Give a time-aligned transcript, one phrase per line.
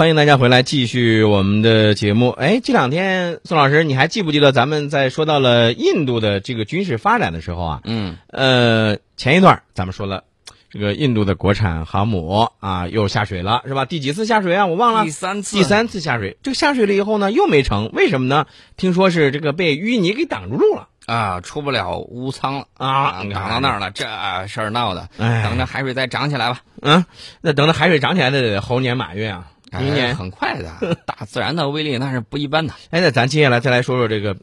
[0.00, 2.30] 欢迎大家回来继续我们的节目。
[2.30, 7.80] 哎，这两天宋老师，你还记不记得咱们在说到了印度的这个军事发展的时候啊？
[7.84, 10.24] 嗯，呃，前一段咱们说了，
[10.70, 13.84] 这个印度的国产航母啊又下水了，是吧？
[13.84, 14.64] 第几次下水啊？
[14.64, 15.04] 我忘了。
[15.04, 18.46] 第三次，第三次下水，这个下水了以后呢，又没成，为什么呢？
[18.78, 24.06] 听说是这个被淤泥给挡住路了啊，出不了乌仓了啊，挡到那儿了，这
[24.46, 25.10] 事儿闹的。
[25.18, 26.62] 哎，等着海水再涨起来吧。
[26.80, 27.04] 嗯，
[27.42, 29.48] 那等着海水涨起来的得猴年马月啊。
[29.78, 32.74] 明年很快的， 大自然的威力那是不一般的。
[32.90, 34.36] 哎，那咱接下来再来说说这个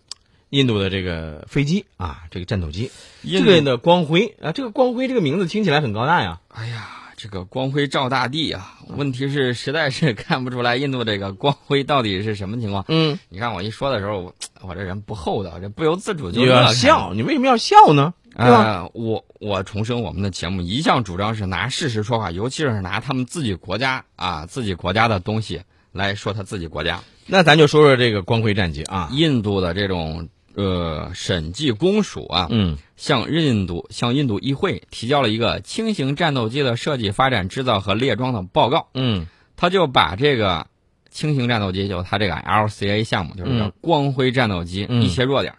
[0.50, 2.92] 印度的这个飞机啊，这个战斗机，
[3.24, 6.40] 这个的光辉啊，这个光辉这个名字听起来很高大呀。
[6.48, 6.88] 哎呀，
[7.18, 8.78] 这个光辉照大地啊！
[8.88, 12.86] 问题是实在是看不出来印度这个光辉到底是什么情况。
[12.88, 17.14] 嗯，你看我一说的时候，我这人不厚道，这不由自主就要笑。
[17.14, 18.14] 你为什么要笑呢？
[18.38, 27.02] 呃，我我重申，我们的节目一向主张是拿事实说话，尤其是拿他们自己国家啊自己国家的东西来说他自己国家。
[27.26, 38.88] 那咱就说说这个光辉战机啊，印度的这种呃审计公署啊，嗯，向印度向印度议会提交了一个轻型战斗机的设计、发展、制造和列装的报告。
[38.94, 40.68] 嗯，他就把这个
[41.10, 45.56] 轻型战斗机，就他这个 LCA 项目，就是光辉战斗机一些弱点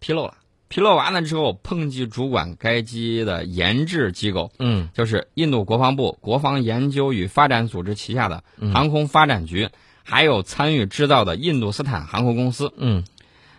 [0.00, 0.34] 披露了。
[0.68, 8.42] 披露完了之后，抨击主管该机的研制机构，嗯，就是印度国防部国防研究与发展组织旗下的
[8.74, 9.68] 航空发展局，
[10.02, 13.04] 还有参与制造的印度斯坦航空公司，嗯，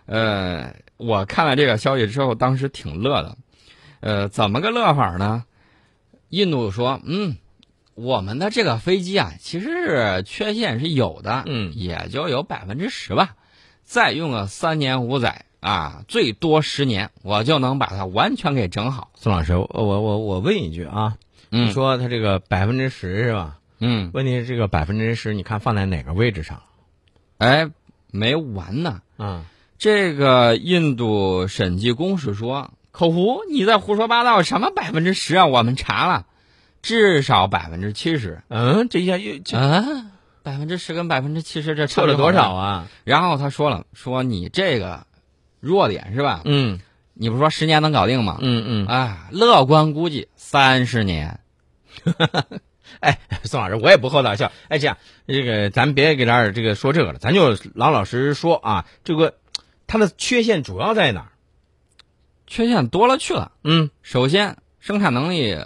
[0.06, 3.38] 呃，我看了这个消息之后，当时挺乐的，
[4.02, 5.46] 呃，怎么个乐法呢？
[6.28, 7.38] 印度说，嗯，
[7.96, 13.36] 我们的这个飞机啊，其实缺陷是有的，嗯，也就有百分之十吧，
[13.84, 15.46] 再用个三年五载。
[15.68, 19.12] 啊，最多十年，我就能把它完全给整好。
[19.16, 21.18] 宋老师，我我我问一句啊，
[21.50, 23.58] 你说它这个百分之十是吧？
[23.80, 26.62] 嗯，问题是这个百分之十，你看放在哪个位置上？
[27.38, 27.70] 哎，
[28.12, 29.02] 没完呢。
[29.18, 29.44] 啊，
[29.78, 35.48] 这个印度审计公署说，口胡，你在胡说八道，什么百分之十啊？
[35.48, 36.28] 我们查了，
[36.82, 38.42] 至少百分之七十。
[38.48, 39.84] 嗯，这下又啊，
[40.44, 42.88] 百分之十跟百分之七十这差了多少啊？
[43.04, 45.06] 然后他说了，说你这个。
[45.60, 46.42] 弱点是吧？
[46.46, 46.80] 嗯，
[47.14, 48.38] 你不是说十年能搞定吗？
[48.42, 51.40] 嗯嗯，啊，乐观估计三十年。
[53.00, 54.52] 哎，宋老师，我也不厚道笑。
[54.70, 54.98] 哎，这样，
[55.28, 58.86] 这个咱别给这儿这个说这个了，咱就老老实实说啊。
[59.04, 59.36] 这个
[59.88, 61.32] 它的缺陷主要在哪儿？
[62.48, 63.52] 缺陷多了去了。
[63.64, 65.66] 嗯，首先生产能力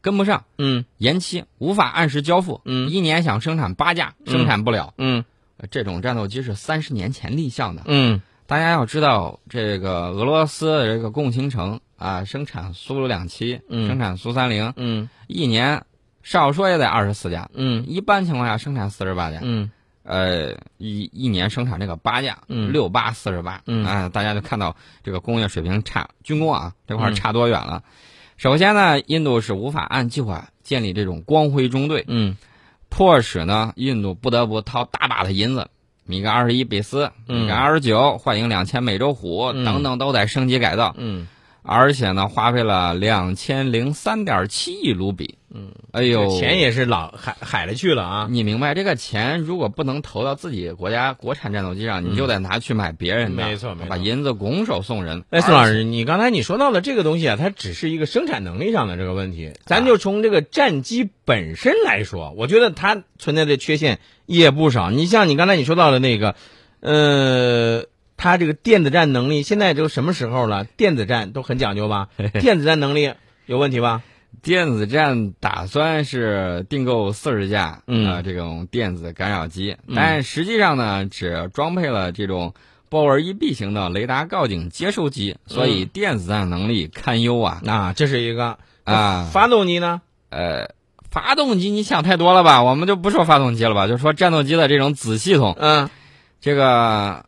[0.00, 5.24] 跟不上，嗯，延期无法按时交付，嗯，一年想生产八架生产不了，嗯，
[5.70, 8.20] 这种战斗机是三十年前立项的，嗯。
[8.48, 15.84] 大家要知道，这个俄罗斯的这个共青城啊，生产苏两七，生产苏三零，嗯，一年
[16.22, 19.70] 少说也得二十四架，嗯，一般情况下生产四十八架，嗯，
[20.02, 27.84] 呃，一一年生产这个八架，嗯，六八四十八，嗯，啊，大家就看到这个工业水平差，军工啊这块差多远了。
[28.38, 32.38] 首先呢，印度是无法按计划建立这种光辉中队，嗯，
[32.88, 35.68] 迫使呢，印度不得不掏大把的银子。
[36.08, 41.28] 米格二十一比斯、米格二十九、幻影两千美洲虎等等都在升级改造，嗯，
[41.62, 48.26] 而且呢，花费了两千零三点七亿卢比，嗯，哎呦，钱也是老海海了去了啊！
[48.30, 55.24] 你明白这个钱如果不能投到自己国家国产战斗机上，你就得拿去买别人的，没错，没错，把银子拱手送人。
[55.30, 63.98] 哎，宋老师，你刚才你说到的这个东西啊，它只是一个生产能力上的这个问题，咱就从这个战机本身来说，我觉得它存在的缺陷。
[64.26, 66.34] 也不少，你像你刚才你说到的那个，
[66.80, 67.86] 呃，
[68.18, 70.64] 它这个电子战能力现在都什么时候了？
[70.64, 72.08] 电子战都很讲究吧？
[72.40, 73.14] 电子战能力
[73.46, 74.02] 有问题吧？
[74.42, 82.52] 电子战打算是订购四十架啊这种电子干扰机，但实际上呢，只装配了这种
[82.90, 87.60] 豹纹一 B 型的雷达告警接收机，所以电子战能力堪忧啊。
[87.62, 90.02] 那这是一个啊，发动机呢？
[90.28, 90.76] 呃。
[91.10, 92.62] 发动机你想太多了吧？
[92.62, 95.56] 我们就不说发动机了吧，就说战斗机的这种子系统。
[95.58, 95.88] 嗯，
[96.38, 97.24] 这个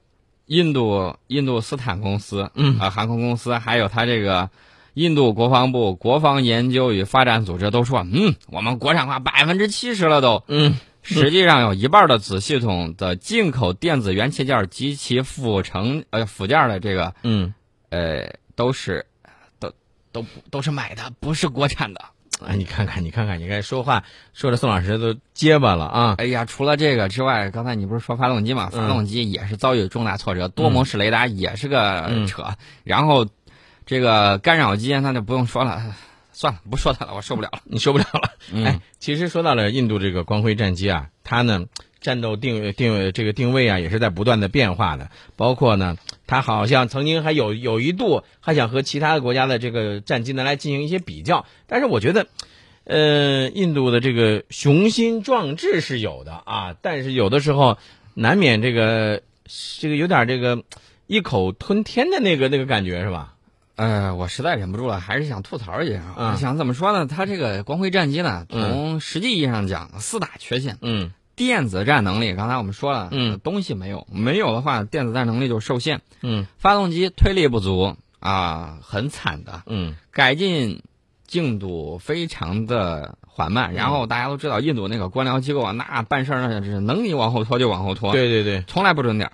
[0.51, 4.51] 印度印度斯坦公司，嗯啊，航空公司，还有他这个
[4.95, 10.43] 印度国防部国防研究与发展组织都说，嗯，我们国产化百分之七十了都。
[10.49, 17.55] 嗯，实际上有一半的子系统的进口电子元器件及其辅成呃辅件的这个，嗯，
[17.91, 19.07] 呃，都是
[19.61, 19.73] 都
[20.11, 22.05] 都都是买的，不是国产的。
[22.47, 26.15] 哎，你看看，你看看，你看说话说的宋老师都结巴了啊！
[26.19, 28.69] 哎呀，除了这个之外，刚才你不是说发动机嘛？
[28.71, 32.45] 发动机也是遭遇重大挫折，多模式雷达也是个扯。
[32.85, 33.27] 然后
[33.87, 35.95] 这个干扰机那就不用说了，
[36.33, 37.61] 算了，不说它了，我受不了了。
[37.65, 38.65] 你受不了了？
[38.65, 41.65] 哎，其实说到了印度这个光辉战机啊，它呢
[42.01, 45.11] 战斗定定位这个定位啊，也是在不断的变化的。
[45.37, 51.45] 包括呢，他好像曾经还有有一度还想和其他的国家的这个战机呢来进行一些比较。
[51.67, 52.27] 但是我觉得，
[52.85, 57.79] 呃，印度的这个雄心壮志是有的啊，但是有的时候
[58.15, 59.23] 难免这个
[59.79, 60.63] 这个有点这个
[61.07, 63.35] 一口吞天的那个那个感觉是吧？
[63.77, 66.03] 呃，我实在忍不住了，还是想吐槽一下。
[66.19, 67.07] 嗯我想怎么说呢？
[67.07, 70.77] 它这个光辉战机呢，从实际意义上讲，四大缺陷。
[70.83, 76.03] 嗯电子战能力，刚才我们说了，嗯呃东西没有，没有的话，电子战能力就受限。
[76.21, 79.63] 嗯发动机推力不足啊，很惨的。
[79.65, 80.83] 嗯改进
[81.27, 89.33] 进度非常的缓慢，然后大家都知道，印度那个官僚机构啊，那办事儿那是能你往后拖就往后拖，对对对，从来不准点儿。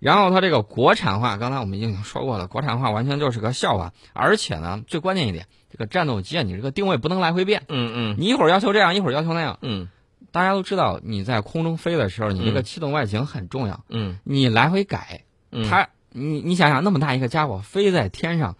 [0.00, 3.92] 然后它这个国产化，刚才我们已经说过了，国产化完全就是个笑话。
[4.12, 9.60] 而且呢，最关键一点，这个战斗机啊，你这个定位不能来回变，嗯嗯你一会儿要求这样，一会儿要求那样。
[9.62, 9.88] 嗯
[10.32, 18.56] 大家都知道，你在空中飞的时候，你这个嗯气动外形很重要，嗯你来回改，嗯，它你你想想，那么大一个家伙飞在天上，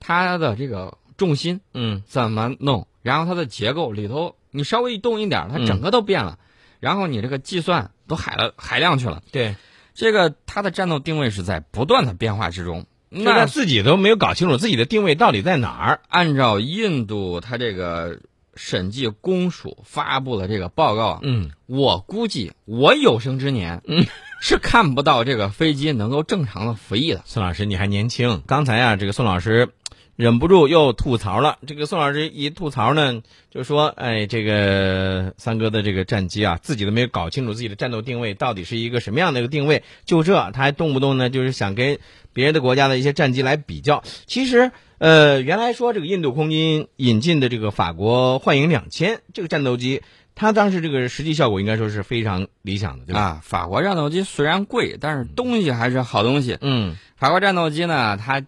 [0.00, 2.86] 它的这个重心嗯怎么弄？
[3.02, 6.38] 然后它的结构里头，你稍微一动一点儿，它嗯整个都变了。
[6.78, 9.22] 然后你这个计算都海了海量去了。
[9.32, 9.56] 对，
[9.94, 12.84] 这个它的战斗定位是在不断的变化之中。
[13.08, 16.00] 那自己都没有搞清楚自己的定位到底在哪儿。
[16.08, 18.18] 按照印度它这个
[18.56, 24.04] 审计公署发布的这个报告啊，嗯我估计我有生之年，嗯，
[24.40, 27.22] 是看不到这个飞机能够正常的服役的。
[27.26, 29.68] 宋老师你还年轻，刚才啊，这个宋老师
[30.16, 31.58] 忍不住又吐槽了。
[31.66, 33.20] 这个宋老师一吐槽呢，
[33.50, 41.98] 就说：“哎，这个三哥的这个战机啊，自己都没有搞清楚自己的战斗定位到底是一个什么样的一个定位，就这他还动不动呢就是想跟
[42.32, 44.02] 别人的国家的一些战机来比较。
[44.26, 50.02] 其实，呃，原来说这个印度空军引进的这个法国幻影两千这个战斗机，
[50.34, 53.20] 它当时这个实际效果应该说是非常理想的，对吧？
[53.20, 56.56] 啊，法国战斗机虽然贵，但是东西还是好东西。
[56.60, 58.42] 嗯法国战斗机呢，它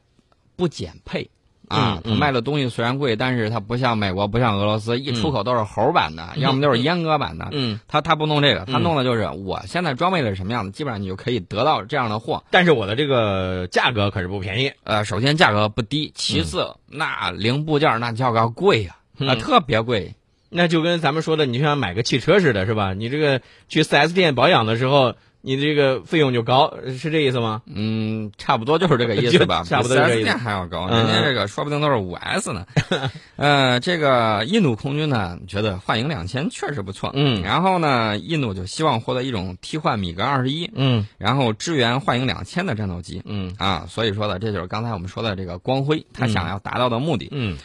[0.57, 1.31] 不减配
[1.69, 7.49] 啊卖的东西虽然贵，但是它不像美国，不像俄罗斯，一出口都是猴版的，要么就是阉割版的。
[7.53, 12.45] 嗯，它它不弄这个，它嗯弄的就是我现在装备的是什么样的，基本上你就可以得到这样的货。
[12.51, 14.73] 但是我的这个价格可是不便宜。
[14.85, 20.15] 呃，首先价格不低，其次、那零部件那价格贵呀、啊，嗯特别贵。
[20.51, 22.95] 那就跟咱们说的，你就像买个汽车似的，是吧？
[22.95, 27.63] 你这个去 4S 店保养的时候，你这个费用就高，是这意思吗？
[27.67, 30.19] 嗯，差不多就是这个意思吧， 差不多这个意思。
[30.19, 31.07] 比 4S 店还要高，嗯。
[31.07, 32.67] 人家这个说不定都是五 S 呢。
[33.37, 37.41] 呃，这个印度空军呢，觉得幻影两千确实不错，嗯。
[37.43, 41.07] 然后呢，印度就希望获得一种替换米格二十一，嗯。
[41.19, 43.23] 然后支援幻影两千的战斗机。
[43.25, 43.55] 嗯。
[43.59, 46.29] 啊，所以说呢，这就是刚才我们说的这个光辉，他嗯。
[46.31, 47.29] 想要达到的目的。
[47.31, 47.57] 嗯。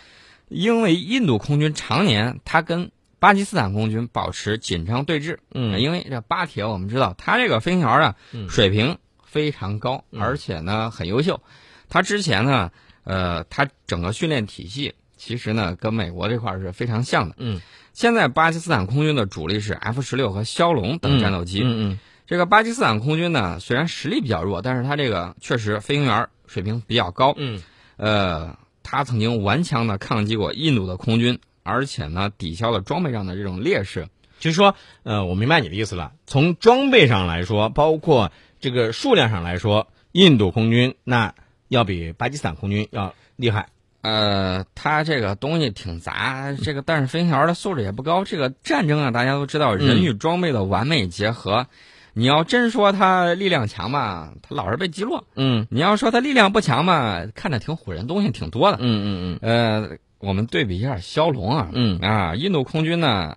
[0.49, 2.91] 因为印度空军常年他跟
[3.23, 11.41] 巴基斯坦空军保持紧张对峙，嗯因为这巴铁我们知道，他这个飞行员啊嗯水平非常高，嗯而且呢很优秀。
[11.87, 12.71] 他之前呢，
[13.05, 17.35] 呃，他整个训练体系其实呢跟美国这块儿是非常像的。
[17.37, 17.61] 嗯
[17.93, 21.61] 现在巴基斯坦空军的主力是 F 十六和枭龙等战斗机。
[21.63, 21.97] 嗯
[22.27, 27.33] 这个巴基斯坦空军呢，虽然实力比较弱，但是他这个确实飞行员水平比较高。
[27.37, 27.63] 嗯
[27.95, 34.07] 呃，他曾经顽强的抗击过印度的空军，而且呢，抵消了装备上的这种劣势。
[34.39, 36.11] 就是说，呃，我明白你的意思了。
[36.27, 41.33] 从装备上来说，包括这个数量上来说，印度空军那
[41.69, 43.69] 要比巴基斯坦空军要厉害。
[44.01, 48.25] 呃，他这个东西挺杂，这个但是飞行员的素质也不高。
[48.25, 51.67] 这个战争啊，大家都知道，人与装备的完美结合。
[52.13, 58.77] 你要真说他力量强吧，他老是被击落；嗯你要说他力量不强吧，看着挺唬人，东西挺多的。
[58.81, 63.35] 嗯嗯嗯呃，我们对比一下枭龙啊，嗯啊，印度空军呢，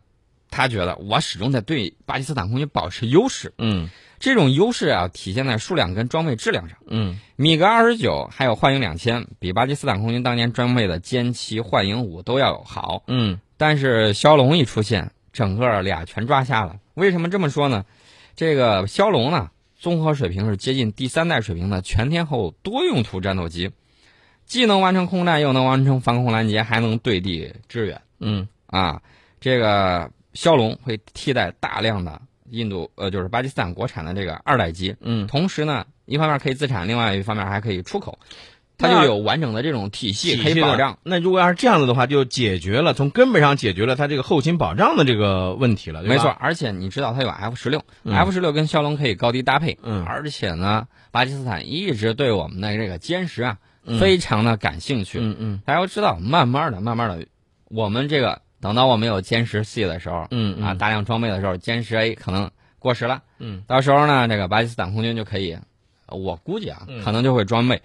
[0.50, 3.52] 他觉得我始终在对巴基斯坦空军保持优势。
[3.58, 6.78] 嗯这种优势啊，体现在数量跟装备质量上。
[6.86, 13.02] 嗯米格二十九还有幻影两千，比巴基斯坦空军当年装备的歼七、幻影五都要好。
[13.08, 16.76] 嗯但是枭龙一出现，整个俩全抓瞎了。
[16.94, 17.84] 为什么这么说呢？
[18.36, 23.70] 这个枭龙呢，综合水平是接近第三代水平的全天候多用途战斗机，
[24.46, 28.00] 既能完成空战，又能完成防空拦截，还能对地支援。
[28.20, 29.02] 嗯啊，
[29.40, 38.18] 这个枭龙会替代大量的印度呃，就是巴基斯坦国产的这个二代机，嗯，同时呢，一方面可以自产，另外一方面还可以出口，
[38.78, 40.98] 它就有完整的这种体系可以保障。。
[41.02, 53.66] 那如果要是这样子的话，就解决了从根本上解决了它这个后勤保障的这个问题了，没错，，而且你知道它有 F 十六嗯，F 十六跟枭龙可以高低搭配，嗯而且呢，巴基斯坦一直对我们的这个歼十啊、嗯
[54.00, 55.18] 非常的感兴趣。
[55.20, 55.62] 嗯嗯。
[55.64, 57.26] 大家要知道，慢慢的、慢慢的，
[57.68, 63.62] 我们这个等到我们有歼十 C 的时候，嗯啊，大量装备的时候，歼十 A 可能过时了，嗯。
[63.66, 65.56] 到时候呢，这个巴基斯坦空军就可以，
[66.08, 67.82] 我估计啊嗯，可能就会装备。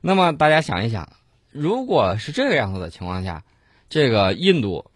[0.00, 1.08] 那么大家想一想，
[1.50, 3.42] 如果是这个样子的情况下，
[3.88, 4.90] 这个印度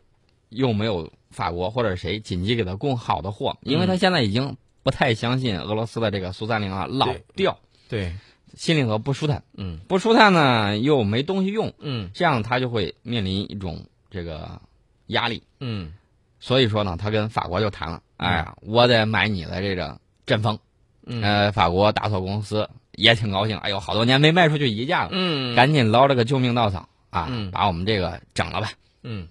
[0.48, 7.24] 又没有法国或者谁紧急给他供好的货，因为他现在已经不太相信俄罗斯的这个苏三零啊，老对。
[7.36, 8.12] 调，对，
[8.56, 9.78] 心里头不舒坦，嗯。
[9.88, 12.10] 不舒坦呢又没东西用，嗯。
[12.14, 14.60] 这样他就会面临一种这个
[15.06, 15.42] 压力。
[15.60, 15.92] 嗯。
[16.38, 20.58] 所以说呢，他跟法国就谈了，哎呀，我得买你的这个阵风。
[21.06, 21.22] 嗯。
[21.22, 27.50] 呃，法国大错公司也挺高兴，哎呦，好多年没卖出去一架了，嗯，赶紧捞了个救命稻草啊，嗯。
[27.50, 28.70] 把我们这个整了吧。
[29.02, 29.28] 嗯，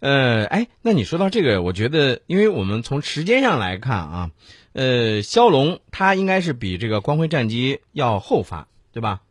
[0.00, 4.30] 呃，哎，那你说到这个，我觉得，因为我们从时间上来看啊，
[4.74, 9.22] 呃，骁龙它应该是比这个光辉战机要后发，对吧？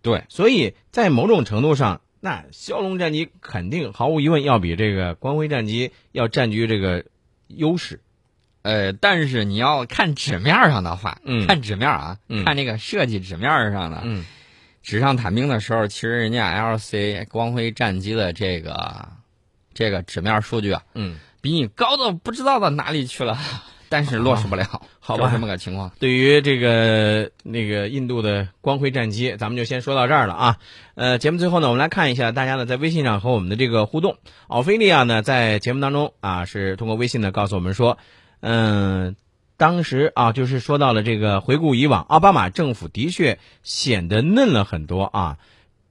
[0.00, 7.04] 对，所以在某种程度上，那骁龙战机肯定毫无疑问要比这个光辉战机要占据这个
[7.48, 8.00] 优势。
[8.62, 14.24] 呃，但是你要看纸面上的话，嗯看纸面啊，嗯看这个设计纸面上的，嗯
[14.82, 19.08] 纸上谈兵的时候，其实人家 LC 光辉战机的这个
[19.74, 23.38] 这个纸面数据啊，嗯，比你高到不知道到哪里去了，
[23.88, 25.90] 但是落实不了， 好吧这么个情况。
[25.98, 30.58] 对于这个那个印度的光辉战机，咱们就先说到这儿了啊。
[30.94, 34.16] 呃，节目最后呢，我们来看一下大家呢在微信上和我们的这个互动。
[34.46, 37.98] 奥菲利亚呢在节目当中啊是通过微信呢告诉我们说，
[38.40, 39.16] 嗯、
[39.56, 45.38] 当时啊就是说到了这个回顾以往，奥巴马政府的确显得嫩了很多啊，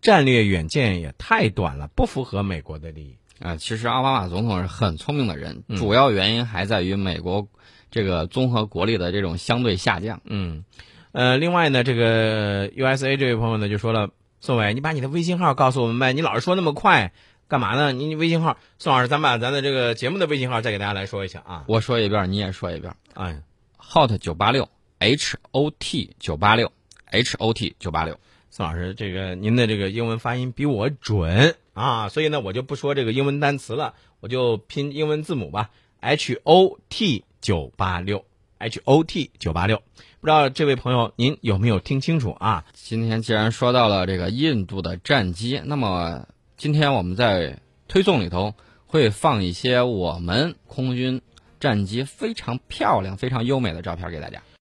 [0.02, 3.18] 战略远见也太短了，不符合美国的利益。
[3.40, 7.48] 啊、其实奥巴马总统是很聪明的人，嗯主要原因还在于美国
[7.92, 10.22] 这个综合国力的这种相对下降。
[10.26, 10.64] 嗯，
[11.12, 17.14] 呃，另外呢，这个 USA 这位朋友呢就说了，宋伟，你把你的微信号告诉我们呗，你老是说那么快，
[17.48, 17.92] 干嘛呢？
[17.92, 21.66] 你你微信号，宋老师，咱把咱的这个节目的微信号再给大家来说一下啊。
[21.68, 23.42] 我说一遍，你也说一遍哎
[23.78, 24.68] ，，hot 九八六
[25.00, 26.72] h o t 九八六
[27.06, 28.20] h o t 九八六。
[28.50, 38.26] 宋老师，这个您的这个英文发音比我准啊，所以呢，我就不说这个英文单词了，我就拼英文字母吧，H O T 九八六
[38.58, 39.82] ，H O T 九八六。
[40.20, 42.66] 不知道这位朋友您有没有听清楚啊？
[42.74, 46.28] 今天既然说到了这个印度的战机，那么
[46.58, 48.54] 今天我们在推送里头
[48.86, 51.22] 会放一些我们空军
[51.60, 54.42] 战机非常漂亮、非常优美的照片给大家。